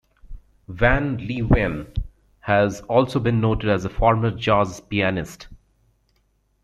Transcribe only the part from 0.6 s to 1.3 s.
Van